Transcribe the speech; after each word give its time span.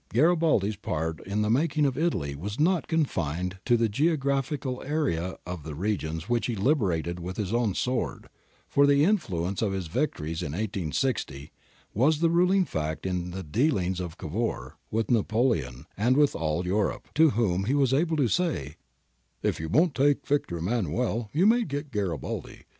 Garibaldi's 0.09 0.77
part 0.77 1.19
in 1.27 1.43
the 1.43 1.49
making 1.51 1.85
of 1.85 1.95
Italy 1.95 2.33
was 2.33 2.59
not 2.59 2.87
confined 2.87 3.59
to 3.65 3.77
the 3.77 3.87
geographi 3.87 4.59
cal 4.59 4.81
area 4.81 5.37
of 5.45 5.61
the 5.61 5.75
regions 5.75 6.27
which 6.27 6.47
he 6.47 6.55
liberated 6.55 7.19
with 7.19 7.37
his 7.37 7.53
own 7.53 7.75
sword, 7.75 8.27
for 8.67 8.87
the 8.87 9.03
influence 9.03 9.61
of 9.61 9.73
his 9.73 9.85
victories 9.85 10.41
in 10.41 10.53
i860 10.53 11.51
was 11.93 12.19
the 12.19 12.31
ruling 12.31 12.65
fact 12.65 13.05
in 13.05 13.29
the 13.29 13.43
dealings 13.43 13.99
of 13.99 14.17
Cavour 14.17 14.73
with 14.89 15.11
Napoleon 15.11 15.85
and 15.95 16.17
with 16.17 16.35
all 16.35 16.65
Europe, 16.65 17.09
to 17.13 17.29
whom 17.37 17.65
he 17.65 17.75
was 17.75 17.93
able 17.93 18.17
to 18.17 18.27
say, 18.27 18.77
'If 19.43 19.59
you 19.59 19.69
won't 19.69 19.93
take 19.93 20.25
Victor 20.25 20.57
Emmanuel, 20.57 21.29
you 21.31 21.45
may 21.45 21.63
get 21.63 21.91
Garibaldi.' 21.91 22.63